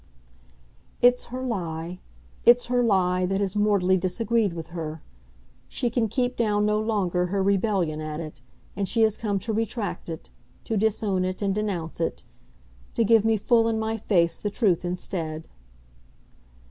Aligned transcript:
"It's 0.99 1.25
her 1.25 1.45
lie, 1.45 1.99
it's 2.43 2.65
her 2.73 2.81
lie 2.81 3.27
that 3.27 3.39
has 3.39 3.55
mortally 3.55 3.97
disagreed 3.97 4.51
with 4.51 4.69
her; 4.69 5.03
she 5.67 5.91
can 5.91 6.07
keep 6.07 6.35
down 6.35 6.65
no 6.65 6.79
longer 6.79 7.27
her 7.27 7.43
rebellion 7.43 8.01
at 8.01 8.19
it, 8.19 8.41
and 8.75 8.87
she 8.89 9.03
has 9.03 9.15
come 9.15 9.37
to 9.37 9.53
retract 9.53 10.09
it, 10.09 10.31
to 10.63 10.75
disown 10.75 11.23
it 11.23 11.43
and 11.43 11.53
denounce 11.53 11.99
it 12.01 12.23
to 12.95 13.03
give 13.03 13.23
me 13.23 13.37
full 13.37 13.67
in 13.69 13.77
my 13.77 13.97
face 13.97 14.39
the 14.39 14.49
truth 14.49 14.83
instead." 14.83 15.47